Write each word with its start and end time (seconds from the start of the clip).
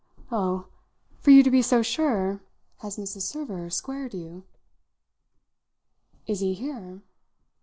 "Oh, 0.31 0.65
for 1.19 1.29
you 1.29 1.43
to 1.43 1.51
be 1.51 1.61
so 1.61 1.83
sure, 1.83 2.41
has 2.79 2.97
Mrs. 2.97 3.21
Server 3.21 3.69
squared 3.69 4.15
you?" 4.15 4.45
"Is 6.25 6.39
he 6.39 6.55
here?" 6.55 7.03